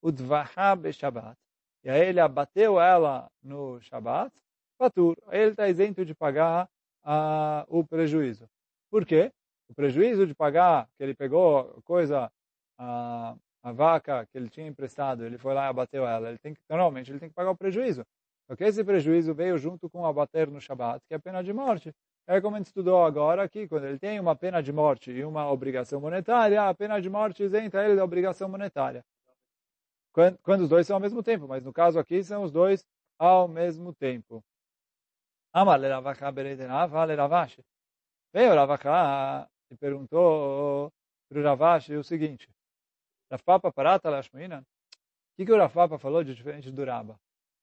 [0.02, 1.36] o Dvahab Shabbat,
[1.84, 4.32] e aí ele abateu ela no Shabat.
[4.78, 5.18] Patur.
[5.28, 6.70] Aí ele está isento de pagar
[7.04, 8.50] uh, o prejuízo.
[8.90, 9.32] Por quê?
[9.68, 12.32] O prejuízo de pagar, que ele pegou coisa,
[12.80, 16.30] uh, a vaca que ele tinha emprestado, ele foi lá e abateu ela.
[16.30, 18.06] Ele tem que, normalmente ele tem que pagar o prejuízo.
[18.48, 21.94] Porque esse prejuízo veio junto com abater no Shabat, que é a pena de morte.
[22.26, 25.24] É como a gente estudou agora aqui, quando ele tem uma pena de morte e
[25.24, 29.04] uma obrigação monetária, a pena de morte isenta ele da obrigação monetária.
[30.12, 32.86] Quando, quando, os dois são ao mesmo tempo, mas no caso aqui são os dois
[33.18, 34.44] ao mesmo tempo.
[38.34, 40.92] Veio Ravacha e perguntou
[41.28, 42.50] para o Ravashi o seguinte,
[43.32, 44.66] Rafapa Parata Lashminan, o
[45.36, 47.20] que, que o Rafapa falou de diferente do Raba?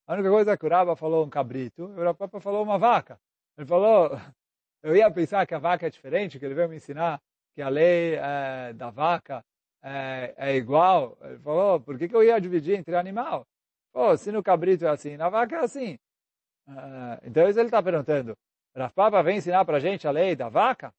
[0.07, 2.77] A única coisa é que o Raba falou um cabrito, e o Rafapa falou uma
[2.77, 3.19] vaca.
[3.57, 4.11] Ele falou,
[4.81, 7.21] eu ia pensar que a vaca é diferente, que ele veio me ensinar
[7.53, 9.43] que a lei é, da vaca
[9.83, 11.17] é, é, igual.
[11.21, 13.45] Ele falou, por que, que eu ia dividir entre animal?
[13.93, 15.99] Pô, se no cabrito é assim, na vaca é assim.
[16.67, 18.37] Uh, então isso ele está perguntando.
[18.75, 20.93] Rafapa vem ensinar para a gente a lei da vaca?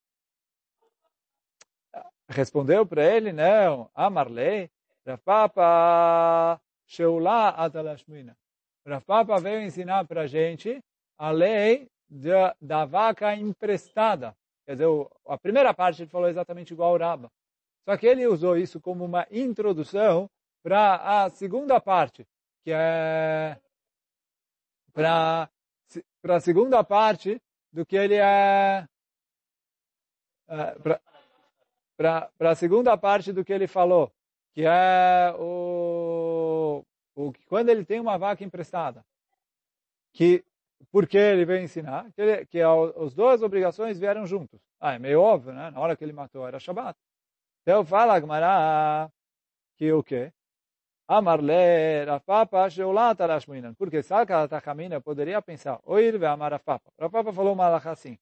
[2.28, 3.90] Respondeu para ele, não.
[3.94, 4.70] Amarlei.
[5.06, 8.36] Rafapa Sheulá Atalashmina.
[8.86, 10.82] Rafapa veio ensinar para a gente
[11.16, 14.34] a lei da, da vaca emprestada.
[14.66, 14.88] Quer dizer,
[15.26, 17.30] a primeira parte ele falou exatamente igual ao Raba.
[17.88, 20.28] Só que ele usou isso como uma introdução
[20.62, 22.28] para a segunda parte,
[22.62, 23.58] que é
[24.92, 25.48] para
[26.20, 27.40] para a segunda parte
[27.72, 28.86] do que ele é,
[30.48, 30.74] é
[31.96, 34.12] para a segunda parte do que ele falou,
[34.52, 36.84] que é o,
[37.16, 39.02] o quando ele tem uma vaca emprestada,
[40.12, 40.44] que
[40.92, 44.60] porque ele veio ensinar que, ele, que as duas obrigações vieram juntos.
[44.78, 45.70] Ah, é meio óbvio, né?
[45.70, 46.98] Na hora que ele matou era Shabbat.
[47.68, 49.12] Então fala Agmará
[49.76, 50.32] que o quê?
[51.06, 53.74] Amarle, Rafapa, Sheulata, Rashmuinan.
[53.74, 56.90] Porque saca a Tachamina poderia pensar, Oir ve Amar Rafapa.
[56.98, 58.18] Rafapa falou uma alahá assim,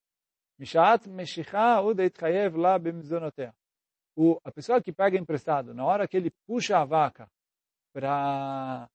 [0.59, 3.55] Mishat Meshicha Udeit Chayev La Bimzonotea.
[4.43, 7.31] A pessoa que pega emprestado, na hora que ele puxa a vaca
[7.93, 8.89] para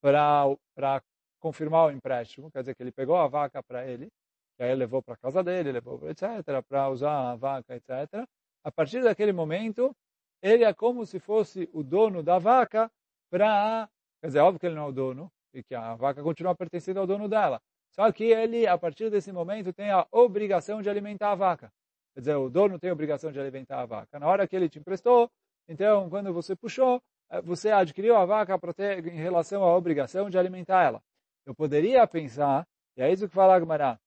[0.00, 1.02] para
[1.40, 4.12] confirmar o empréstimo, quer dizer que ele pegou a vaca para ele,
[4.56, 8.28] que aí levou para casa dele, levou etc, para usar a vaca, etc.
[8.68, 9.96] A partir daquele momento,
[10.42, 12.90] ele é como se fosse o dono da vaca
[13.30, 13.88] para,
[14.20, 17.00] quer dizer, óbvio que ele não é o dono, e que a vaca continua pertencendo
[17.00, 17.62] ao dono dela.
[17.90, 21.72] Só que ele, a partir desse momento, tem a obrigação de alimentar a vaca.
[22.12, 24.18] Quer dizer, o dono tem a obrigação de alimentar a vaca.
[24.18, 25.30] Na hora que ele te emprestou,
[25.66, 27.00] então, quando você puxou,
[27.30, 31.00] eh, você adquiriu a vaca para ter em relação à obrigação de alimentar ela.
[31.46, 32.66] Eu poderia pensar,
[32.98, 33.98] e é isso que fala a Gemara, eh,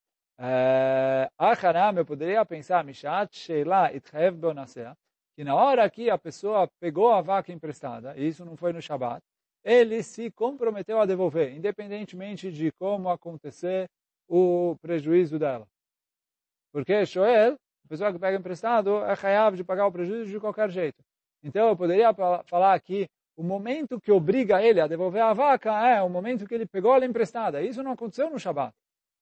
[1.37, 4.97] Acharam, eu poderia pensar, Mishat Sheila Itchaev Bonasea,
[5.35, 8.81] que na hora que a pessoa pegou a vaca emprestada, e isso não foi no
[8.81, 9.21] Shabat,
[9.63, 13.87] ele se comprometeu a devolver, independentemente de como acontecer
[14.27, 15.67] o prejuízo dela.
[16.73, 17.53] Porque Shoel,
[17.85, 21.03] a pessoa que pega emprestado, é chayav de pagar o prejuízo de qualquer jeito.
[21.43, 22.11] Então, eu poderia
[22.45, 26.55] falar que o momento que obriga ele a devolver a vaca é o momento que
[26.55, 27.61] ele pegou ela emprestada.
[27.61, 28.73] Isso não aconteceu no Shabat.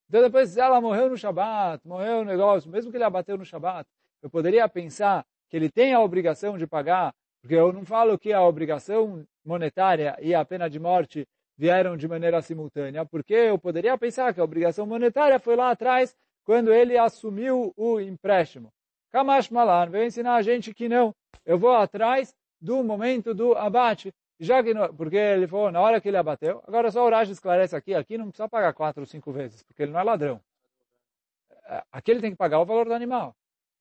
[0.10, 3.46] Então, depois, se ela morreu no Shabat, morreu no negócio, mesmo que ele abateu no
[3.46, 3.88] Shabat,
[4.24, 8.34] eu poderia pensar que ele tem a obrigação de pagar, porque eu não falo que
[8.34, 13.98] a obrigação monetária e a pena de morte vieram de maneira simultânea, porque eu poderia
[13.98, 18.72] pensar que a obrigação monetária foi lá atrás, quando ele assumiu o empréstimo.
[19.12, 21.14] Kamash Malan veio ensinar a gente que não.
[21.46, 24.12] Eu vou atrás do momento do abate.
[24.40, 26.64] Já que não, porque ele falou na hora que ele abateu.
[26.66, 29.84] Agora só o Raj esclarece aqui, aqui não precisa pagar quatro ou cinco vezes, porque
[29.84, 30.42] ele não é ladrão.
[31.66, 33.36] É, aqui ele tem que pagar o valor do animal,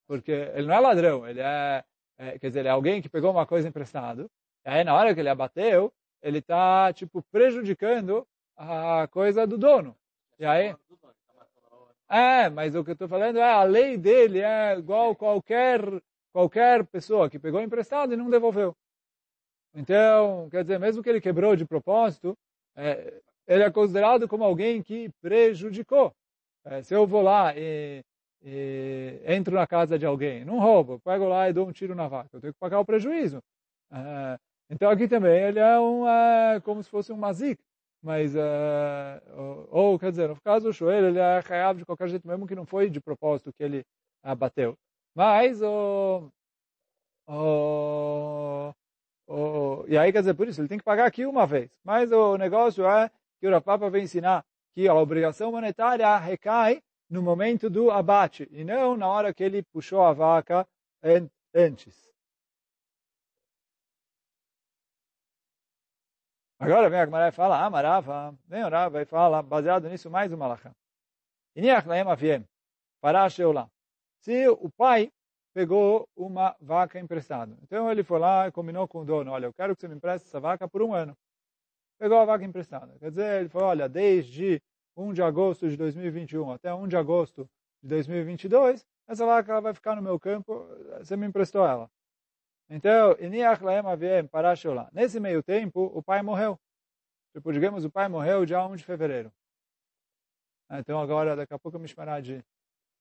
[0.07, 1.85] porque ele não é ladrão, ele é,
[2.19, 4.29] é quer dizer, ele é alguém que pegou uma coisa emprestado.
[4.67, 9.97] E aí na hora que ele abateu, ele está tipo prejudicando a coisa do dono.
[10.41, 10.75] E aí
[12.09, 15.81] é, mas o que eu estou falando é a lei dele é igual qualquer
[16.33, 18.77] qualquer pessoa que pegou emprestado e não devolveu.
[19.79, 22.37] Então, quer dizer, mesmo que ele quebrou de propósito,
[22.77, 26.13] é, ele é considerado como alguém que prejudicou.
[26.65, 28.03] É, se eu vou lá e,
[28.43, 32.09] e, entro na casa de alguém, não roubo, pego lá e dou um tiro na
[32.09, 33.39] vaca, eu tenho que pagar o prejuízo.
[33.93, 34.39] É,
[34.69, 37.63] então aqui também ele é um, é, como se fosse um mazik.
[38.03, 38.39] Mas, uh,
[39.37, 42.47] ou, ou, quer dizer, no caso do Shoel, ele é real de qualquer jeito, mesmo
[42.47, 43.85] que não foi de propósito que ele
[44.23, 44.77] abateu.
[45.17, 46.31] Mas, o,
[47.29, 48.73] o,
[49.29, 51.71] o, e aí, quer dizer, por isso, ele tem que pagar aqui uma vez.
[51.85, 57.23] Mas o negócio é que o Rapapa vem ensinar que a obrigação monetária recai no
[57.23, 60.67] momento do abate, e não na hora que ele puxou a vaca
[61.55, 62.09] antes.
[66.59, 70.11] Agora vem a Gemara e fala, ah, Marava, vem o Rava e fala, baseado nisso,
[70.11, 70.75] mais uma lacha.
[71.55, 72.05] Iniach laem
[73.31, 73.71] Sheolá.
[74.21, 75.13] Se o pai
[75.59, 77.59] pegou uma vaca emprestada.
[77.65, 79.97] Então ele foi lá e combinou com o dono, olha, eu quero que você me
[79.97, 81.19] empreste essa vaca por um ano.
[81.99, 82.97] Pegou a vaca emprestada.
[83.01, 84.63] Quer dizer, ele falou, olha, desde
[84.97, 87.51] 1 de agosto de 2021 até 1 de agosto
[87.83, 90.65] de 2022, essa vaca vai ficar no meu campo,
[90.99, 91.91] você me emprestou ela.
[92.71, 93.17] Então,
[94.93, 96.57] nesse meio tempo, o pai morreu.
[97.35, 99.33] Tipo, digamos, o pai morreu dia 1 de fevereiro.
[100.71, 102.45] Então, agora, daqui a pouco, me chamará de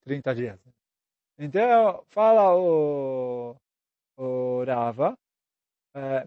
[0.05, 0.76] 30 dias.
[1.39, 3.55] Então, fala o,
[4.17, 5.15] o Rava,
[5.95, 6.25] eh,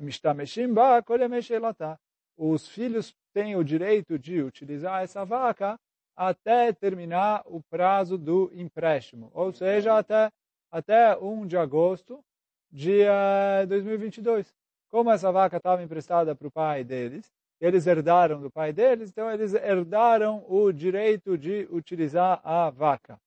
[2.36, 5.78] os filhos têm o direito de utilizar essa vaca
[6.16, 10.30] até terminar o prazo do empréstimo, ou seja, até,
[10.70, 12.22] até 1 de agosto
[12.70, 14.54] de uh, 2022.
[14.90, 19.30] Como essa vaca estava emprestada para o pai deles, eles herdaram do pai deles, então
[19.30, 23.18] eles herdaram o direito de utilizar a vaca.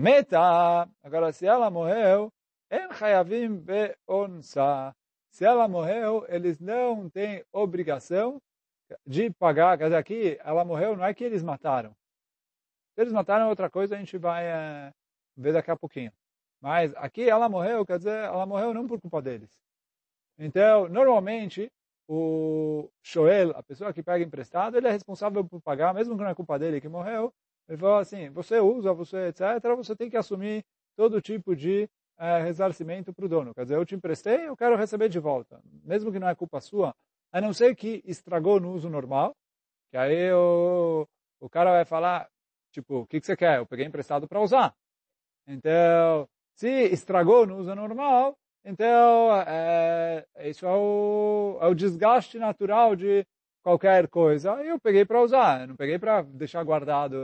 [0.00, 2.32] Meta, agora se ela morreu,
[2.70, 4.94] en chayavim beonsa.
[5.28, 8.40] Se ela morreu, eles não têm obrigação
[9.04, 9.76] de pagar.
[9.76, 11.90] Quer dizer, aqui ela morreu, não é que eles mataram.
[12.94, 14.92] Se eles mataram outra coisa, a gente vai é,
[15.36, 16.12] ver daqui a pouquinho.
[16.60, 19.50] Mas aqui ela morreu, quer dizer, ela morreu não por culpa deles.
[20.38, 21.72] Então, normalmente,
[22.06, 26.30] o Shoel, a pessoa que pega emprestado, ele é responsável por pagar, mesmo que não
[26.30, 27.34] é culpa dele que morreu.
[27.68, 29.42] Ele falou assim, você usa, você etc.,
[29.76, 30.64] você tem que assumir
[30.96, 33.54] todo tipo de é, ressarcimento para o dono.
[33.54, 35.60] Quer dizer, eu te emprestei, eu quero receber de volta.
[35.84, 36.94] Mesmo que não é culpa sua,
[37.30, 39.36] a não ser que estragou no uso normal,
[39.90, 41.06] que aí o,
[41.40, 42.28] o cara vai falar,
[42.72, 43.58] tipo, o que, que você quer?
[43.58, 44.74] Eu peguei emprestado para usar.
[45.46, 52.96] Então, se estragou no uso normal, então é, isso é o, é o desgaste natural
[52.96, 53.26] de
[53.68, 54.52] qualquer coisa.
[54.64, 57.16] Eu peguei para usar, eu não peguei para deixar guardado.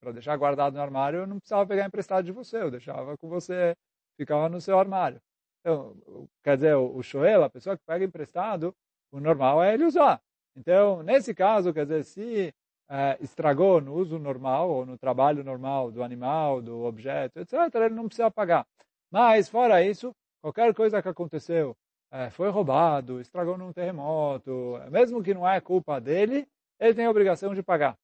[0.00, 3.28] Para deixar guardado no armário, eu não precisava pegar emprestado de você, eu deixava com
[3.28, 3.76] você,
[4.16, 5.20] ficava no seu armário.
[5.60, 5.96] Então,
[6.42, 8.74] quer dizer, o, o shoel, a pessoa que pega emprestado,
[9.12, 10.20] o normal é ele usar.
[10.56, 12.54] Então, nesse caso, quer dizer, se
[12.90, 17.90] é, estragou no uso normal ou no trabalho normal do animal, do objeto, etc., ele
[17.90, 18.66] não precisa pagar.
[19.10, 21.76] Mas, fora isso, qualquer coisa que aconteceu,
[22.10, 26.46] é, foi roubado, estragou num terremoto, mesmo que não é culpa dele,
[26.78, 27.96] ele tem a obrigação de pagar.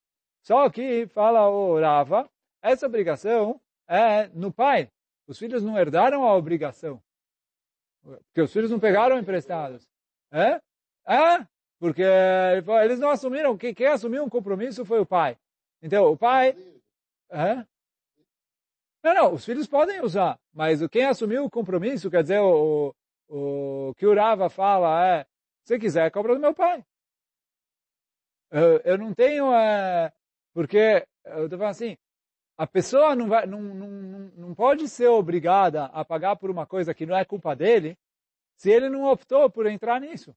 [0.43, 2.29] Só que, fala o Rava,
[2.61, 4.91] essa obrigação é no pai.
[5.27, 7.01] Os filhos não herdaram a obrigação.
[8.03, 9.89] Porque os filhos não pegaram emprestados.
[10.33, 10.61] É?
[11.07, 11.47] É?
[11.79, 12.03] Porque
[12.83, 15.37] eles não assumiram, quem, quem assumiu um compromisso foi o pai.
[15.81, 16.57] Então, o pai...
[17.31, 17.65] É?
[19.03, 22.95] Não, não, os filhos podem usar, mas quem assumiu o compromisso, quer dizer, o,
[23.33, 24.15] o, que o
[24.51, 25.27] fala é,
[25.65, 26.85] se quiser, cobra do meu pai.
[28.51, 30.13] Eu, eu não tenho, é,
[30.53, 31.97] porque, eu estou falando assim,
[32.59, 33.89] a pessoa não, vai, não, não,
[34.37, 37.97] não pode ser obrigada a pagar por uma coisa que não é culpa dele,
[38.59, 40.37] se ele não optou por entrar nisso.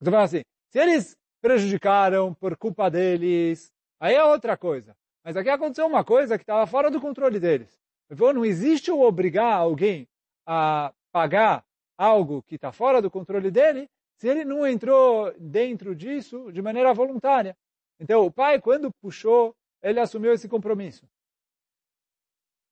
[0.00, 4.96] Estou falando assim, se eles prejudicaram por culpa deles, aí é outra coisa.
[5.24, 7.76] Mas aqui aconteceu uma coisa que estava fora do controle deles.
[8.08, 10.06] Não existe o obrigar alguém
[10.46, 11.64] a pagar
[11.96, 16.92] algo que está fora do controle dele, se ele não entrou dentro disso de maneira
[16.92, 17.56] voluntária.
[18.00, 21.06] Então, o pai, quando puxou, ele assumiu esse compromisso.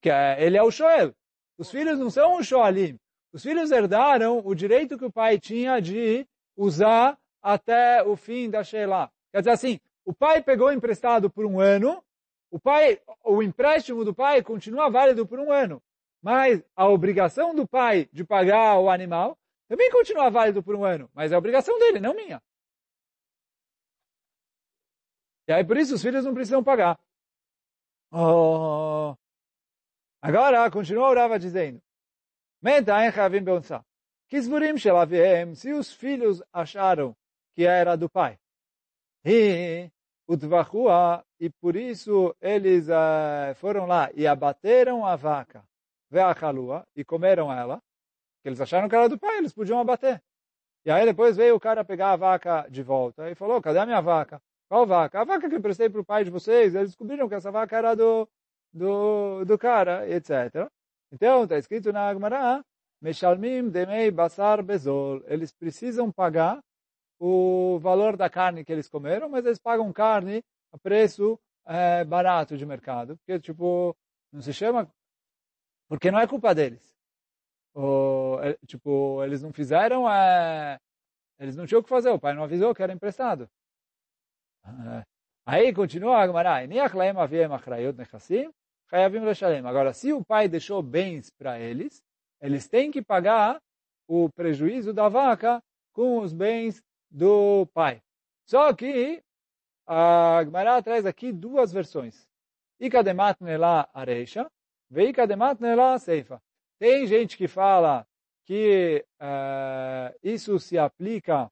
[0.01, 1.15] Que é, ele é o Shoel.
[1.57, 2.99] Os filhos não são o Shoalim.
[3.33, 6.27] Os filhos herdaram o direito que o pai tinha de
[6.57, 9.09] usar até o fim da Sheila.
[9.31, 12.03] Quer dizer assim, o pai pegou emprestado por um ano,
[12.51, 15.81] o pai, o empréstimo do pai continua válido por um ano,
[16.23, 19.37] mas a obrigação do pai de pagar o animal
[19.69, 22.41] também continua válido por um ano, mas é obrigação dele, não minha.
[25.49, 26.99] E aí por isso os filhos não precisam pagar.
[28.13, 29.17] Oh.
[30.21, 31.83] Agora, continua o Rava dizendo,
[35.57, 37.17] se os filhos acharam
[37.55, 38.39] que era do pai,
[39.25, 39.91] e
[41.41, 45.65] e por isso eles uh, foram lá e abateram a vaca,
[46.13, 47.83] veachalua, e comeram ela,
[48.43, 50.23] que eles acharam que era do pai, eles podiam abater.
[50.85, 53.87] E aí depois veio o cara pegar a vaca de volta e falou, cadê a
[53.87, 54.41] minha vaca?
[54.69, 55.21] Qual vaca?
[55.21, 57.77] A vaca que eu emprestei para o pai de vocês, eles descobriram que essa vaca
[57.77, 58.29] era do,
[58.73, 60.69] do, do cara, etc.
[61.11, 62.63] Então, está escrito na Agmará,
[63.01, 65.23] Meshalmim demei basar bezol.
[65.27, 66.61] Eles precisam pagar
[67.19, 72.57] o valor da carne que eles comeram, mas eles pagam carne a preço é, barato
[72.57, 73.97] de mercado, porque tipo
[74.33, 74.91] não se chama,
[75.93, 76.97] porque não é culpa deles.
[77.75, 80.81] O, é, tipo eles não fizeram, é,
[81.39, 82.09] eles não tinham o que fazer.
[82.09, 83.47] O pai não avisou que era emprestado.
[85.45, 86.65] Aí continua a Gemara,
[89.69, 92.03] Agora, se o pai deixou bens para eles,
[92.41, 93.61] eles têm que pagar
[94.09, 98.01] o prejuízo da vaca com os bens do pai.
[98.47, 99.23] Só que
[99.87, 102.27] a Gemara traz aqui duas versões.
[102.81, 104.62] Ikademat nela areisha, veikademat nela seifa.
[106.79, 108.07] Tem gente que fala
[108.45, 111.51] que uh, isso se aplica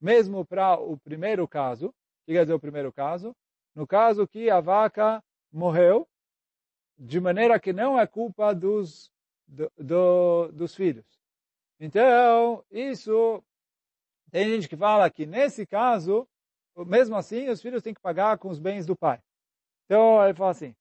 [0.00, 1.88] mesmo para o primeiro caso.
[1.88, 1.92] O
[2.26, 3.32] que quer dizer o primeiro caso?
[3.76, 5.22] No caso que a vaca
[5.52, 6.08] morreu,
[6.98, 9.08] de maneira que não é culpa dos,
[9.46, 11.06] do, do, dos filhos.
[11.78, 13.40] Então, isso
[14.32, 16.28] tem gente que fala que nesse caso,
[16.76, 19.20] mesmo assim, os filhos têm que pagar com os bens do pai.
[19.84, 20.74] Então ele fala assim: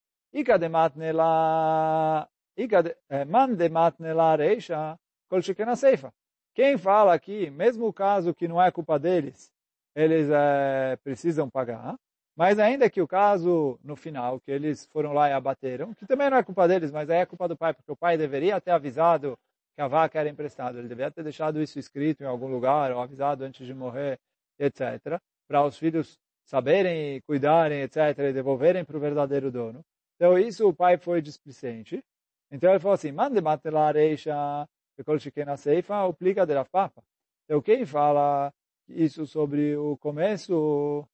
[6.54, 9.52] Quem fala aqui, mesmo o caso que não é culpa deles,
[9.96, 11.96] eles é, precisam pagar,
[12.36, 16.30] mas ainda que o caso no final, que eles foram lá e abateram, que também
[16.30, 19.38] não é culpa deles, mas é culpa do pai, porque o pai deveria ter avisado
[19.76, 20.80] que a vaca era emprestada.
[20.80, 24.20] Ele devia ter deixado isso escrito em algum lugar, ou avisado antes de morrer,
[24.58, 25.20] etc.
[25.48, 27.98] Para os filhos saberem, cuidarem, etc.
[28.20, 29.84] E devolverem para o verdadeiro dono.
[30.20, 32.04] Então, isso o pai foi displicente.
[32.52, 34.36] Então, ele falou assim, mande matelar eixa,
[35.46, 37.02] na seifa, o plica de Papa.
[37.46, 38.54] Então, quem fala
[38.90, 41.08] isso sobre o começo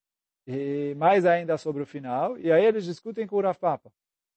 [0.48, 3.92] e mais ainda sobre o final, e aí eles discutem com o Rav Papa.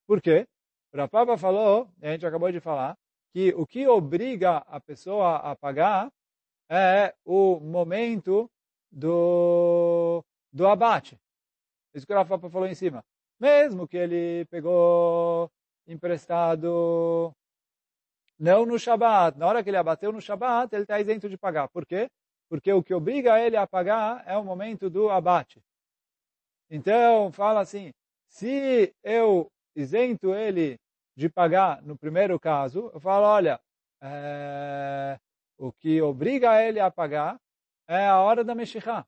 [0.06, 0.46] Por quê?
[0.92, 2.94] O Papa falou, a gente acabou de falar,
[3.32, 6.12] que o que obriga a pessoa a pagar
[6.68, 8.50] é o momento
[8.92, 11.18] do, do abate.
[11.94, 13.02] Isso que o Rafa falou em cima.
[13.38, 15.50] Mesmo que ele pegou
[15.86, 17.34] emprestado
[18.38, 19.38] não no Shabat.
[19.38, 21.68] Na hora que ele abateu no Shabat, ele está isento de pagar.
[21.68, 22.08] Por quê?
[22.48, 25.60] Porque o que obriga ele a pagar é o momento do abate.
[26.70, 27.92] Então, fala assim,
[28.28, 30.78] se eu isento ele
[31.16, 33.60] de pagar no primeiro caso, eu falo, olha,
[34.00, 35.18] é,
[35.56, 37.40] o que obriga ele a pagar
[37.86, 39.06] é a hora da Meshikha.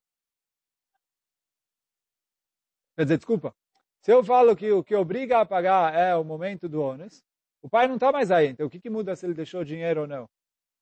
[2.97, 3.55] Quer dizer, desculpa,
[4.03, 7.23] se eu falo que o que obriga a pagar é o momento do ônus,
[7.63, 10.03] o pai não está mais aí, então o que, que muda se ele deixou dinheiro
[10.03, 10.29] ou não?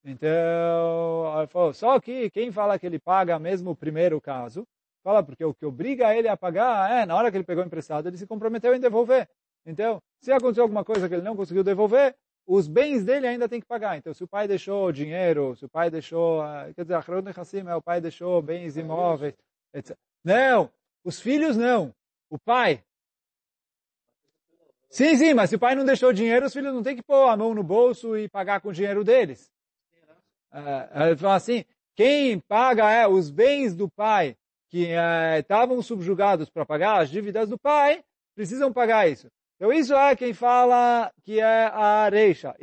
[0.05, 4.67] Então, falou, só que quem fala que ele paga mesmo o primeiro caso,
[5.03, 8.09] fala porque o que obriga ele a pagar é, na hora que ele pegou emprestado,
[8.09, 9.29] ele se comprometeu em devolver.
[9.67, 12.17] Então, se aconteceu alguma coisa que ele não conseguiu devolver,
[12.47, 13.99] os bens dele ainda tem que pagar.
[13.99, 17.77] Então, se o pai deixou dinheiro, se o pai deixou, ah, quer dizer, a é
[17.77, 19.35] o pai deixou bens imóveis,
[19.75, 19.97] etc.
[20.25, 20.71] Não,
[21.05, 21.95] os filhos não,
[22.31, 22.83] o pai.
[24.91, 27.29] Sim, sim, mas se o pai não deixou dinheiro, os filhos não têm que pôr
[27.29, 29.51] a mão no bolso e pagar com o dinheiro deles.
[30.51, 31.65] É, ele fala assim,
[31.95, 34.37] quem paga é os bens do pai
[34.71, 38.03] que é, estavam subjugados para pagar as dívidas do pai,
[38.35, 39.29] precisam pagar isso.
[39.57, 42.55] Então isso é quem fala que é a areixa.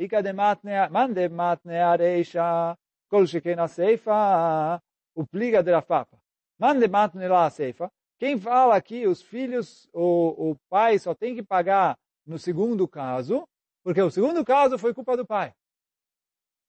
[0.90, 2.76] Mande matne areixa,
[3.08, 4.80] kol sheken seifa,
[5.14, 6.16] o pliga de Rafapa.
[6.58, 7.90] Mande matne lá a seifa.
[8.18, 13.48] Quem fala que os filhos, o, o pai só tem que pagar no segundo caso,
[13.82, 15.54] porque o segundo caso foi culpa do pai.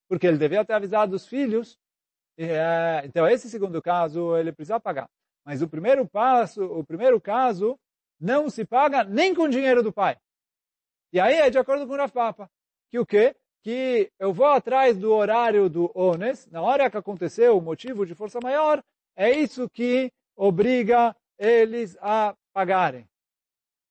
[0.08, 1.78] Porque ele devia ter avisado os filhos.
[2.38, 5.10] É, então, esse segundo caso, ele precisa pagar.
[5.44, 7.78] Mas o primeiro passo, o primeiro caso,
[8.20, 10.18] não se paga nem com o dinheiro do pai.
[11.12, 12.50] E aí é de acordo com o Rafapa.
[12.90, 13.36] Que o quê?
[13.64, 18.14] Que eu vou atrás do horário do Ones, na hora que aconteceu o motivo de
[18.14, 18.84] força maior,
[19.16, 23.08] é isso que obriga eles a pagarem.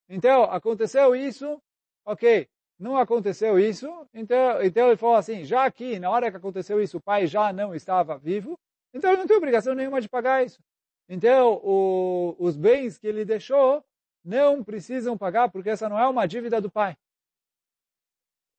[0.09, 1.61] Então, aconteceu isso,
[2.05, 2.49] ok,
[2.79, 6.99] não aconteceu isso, então, então ele falou assim, já que na hora que aconteceu isso
[6.99, 8.59] o pai já não estava vivo,
[8.93, 10.61] então ele não tem obrigação nenhuma de pagar isso.
[11.09, 13.85] Então, o, os bens que ele deixou
[14.25, 16.97] não precisam pagar, porque essa não é uma dívida do pai.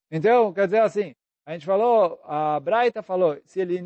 [0.09, 1.13] Então, quer dizer assim,
[1.45, 3.81] a gente falou, a Braita falou, se ele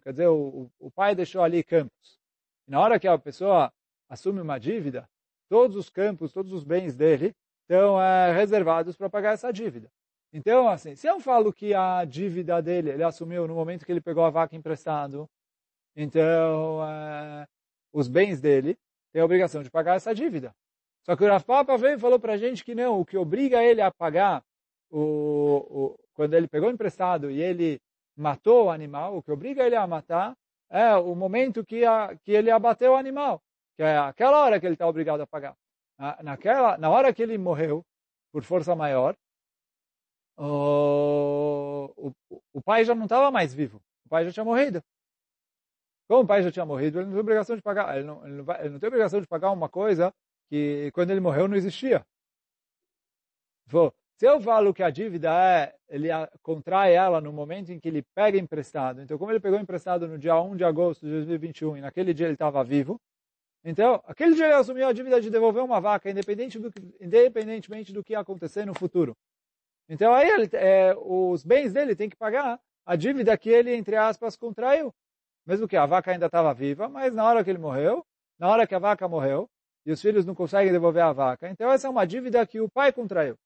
[0.00, 2.18] quer dizer, o, o pai deixou ali campos.
[2.66, 3.72] Na hora que a pessoa
[4.08, 5.08] assume uma dívida,
[5.48, 9.90] todos os campos, todos os bens dele estão é, reservados para pagar essa dívida.
[10.32, 14.00] Então, assim, se eu falo que a dívida dele ele assumiu no momento que ele
[14.00, 15.28] pegou a vaca emprestado,
[15.94, 17.46] então é,
[17.92, 18.76] os bens dele
[19.12, 20.52] têm a obrigação de pagar essa dívida.
[21.04, 23.16] Só que o Rav Papa veio e falou para a gente que não, o que
[23.16, 24.42] obriga ele a pagar
[24.90, 27.80] o, o, quando ele pegou emprestado e ele
[28.16, 30.34] matou o animal, o que obriga ele a matar
[30.70, 33.40] é o momento que, a, que ele abateu o animal
[33.76, 35.56] que é aquela hora que ele está obrigado a pagar.
[36.22, 37.84] Naquela, na hora que ele morreu,
[38.32, 39.16] por força maior,
[40.36, 43.80] o, o, o pai já não estava mais vivo.
[44.04, 44.82] O pai já tinha morrido.
[46.08, 47.96] Como o pai já tinha morrido, ele não tem obrigação de pagar.
[47.96, 50.12] Ele não, ele não, vai, ele não tem obrigação de pagar uma coisa
[50.48, 52.04] que quando ele morreu não existia.
[54.16, 56.08] Se eu falo que a dívida é, ele
[56.42, 59.00] contrai ela no momento em que ele pega emprestado.
[59.00, 62.26] Então, como ele pegou emprestado no dia 1 de agosto de 2021 e naquele dia
[62.26, 63.00] ele estava vivo,
[63.64, 68.04] então, aquele dia ele assumiu a dívida de devolver uma vaca, independente do, independentemente do
[68.04, 69.16] que acontecer no futuro.
[69.88, 73.96] Então, aí ele, é, os bens dele tem que pagar a dívida que ele, entre
[73.96, 74.92] aspas, contraiu.
[75.46, 78.04] Mesmo que a vaca ainda estava viva, mas na hora que ele morreu,
[78.38, 79.48] na hora que a vaca morreu,
[79.86, 82.70] e os filhos não conseguem devolver a vaca, então essa é uma dívida que o
[82.70, 83.36] pai contraiu.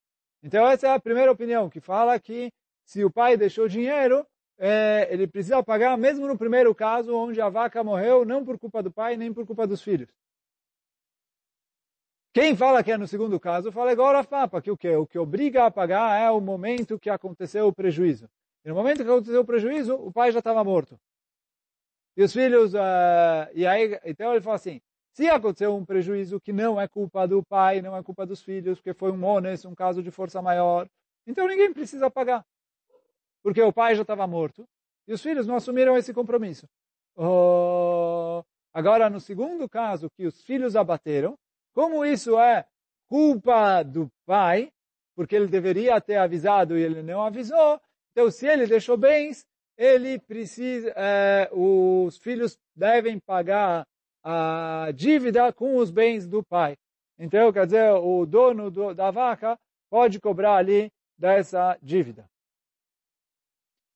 [0.42, 2.52] Então, essa é a primeira opinião, que fala que
[2.84, 4.24] se o pai deixou dinheiro,
[4.59, 8.82] é, ele precisa pagar mesmo no primeiro caso, onde a vaca morreu, não por culpa
[8.82, 10.09] do pai, nem por culpa dos filhos.
[12.34, 14.88] Quem fala que é no segundo caso, fala igual a Papa, que o que?
[14.90, 18.28] O que obriga a pagar é o momento que aconteceu o prejuízo.
[18.64, 20.98] E no momento que aconteceu o prejuízo, o pai já estava morto.
[22.16, 24.80] E os filhos, uh, e aí, então ele fala assim,
[25.12, 28.78] se aconteceu um prejuízo que não é culpa do pai, não é culpa dos filhos,
[28.78, 30.88] porque foi um mones, um caso de força maior,
[31.26, 32.44] então ninguém precisa pagar
[33.43, 34.66] porque o pai já estava morto,
[35.07, 36.66] e os filhos não assumiram esse compromisso.
[37.16, 41.36] Oh, agora, no segundo caso, que os filhos abateram,
[41.74, 42.64] como isso é
[43.09, 44.70] culpa do pai,
[45.16, 47.80] porque ele deveria ter avisado e ele não avisou,
[48.12, 49.45] então se ele deixou bens,
[49.76, 53.86] ele precisa, é, os filhos devem pagar
[54.22, 56.76] a dívida com os bens do pai.
[57.18, 59.59] Então, quer dizer, o dono do, da vaca
[59.91, 62.28] pode cobrar ali dessa dívida.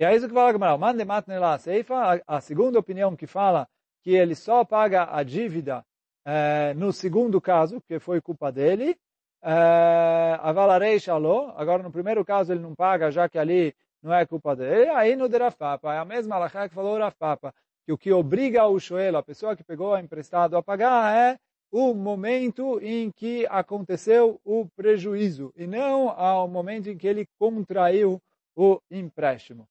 [0.02, 0.76] E é isso que fala a Gemara.
[0.76, 2.20] Mande matne lá seifa.
[2.26, 3.68] A segunda opinião que fala
[4.02, 5.84] que ele só paga a dívida
[6.26, 8.96] eh, no segundo caso, que foi culpa dele.
[9.40, 11.52] Eh, Avalarei shalom.
[11.54, 13.72] Agora, no primeiro caso, ele não paga, já que ali
[14.02, 14.90] não é culpa dele.
[14.90, 17.54] Aí no de Rafapa, é a mesma alahá que falou Rafapa,
[17.86, 21.38] que o que obriga o Shoel, a pessoa que pegou emprestado a pagar, é
[21.70, 28.20] o momento em que aconteceu o prejuízo, e não ao momento em que ele contraiu
[28.56, 29.68] o empréstimo.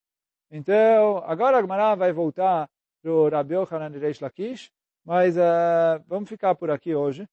[0.52, 2.70] Então, agora a Gemara vai voltar
[3.02, 4.70] para o Rabi Yochanan Reish Lakish,
[5.06, 7.26] mas uh, vamos ficar por aqui hoje.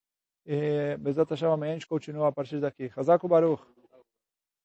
[0.46, 2.90] E, Bezat Hashem, amanhã a gente continua a partir daqui.
[2.96, 3.60] Hazaku Baruch.